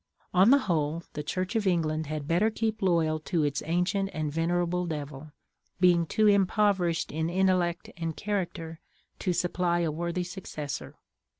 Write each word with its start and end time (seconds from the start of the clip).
On 0.33 0.49
the 0.49 0.57
whole, 0.57 1.03
the 1.13 1.21
Church 1.21 1.55
of 1.55 1.67
England 1.67 2.07
had 2.07 2.27
better 2.27 2.49
keep 2.49 2.81
loyal 2.81 3.19
to 3.19 3.43
its 3.43 3.61
ancient 3.67 4.09
and 4.13 4.31
venerable 4.31 4.87
Devil, 4.87 5.31
being 5.79 6.07
too 6.07 6.25
impoverished 6.25 7.11
in 7.11 7.29
intellect 7.29 7.91
and 7.97 8.17
character 8.17 8.79
to 9.19 9.31
supply 9.31 9.81
a 9.81 9.91
worthy 9.91 10.23
successor. 10.23 10.95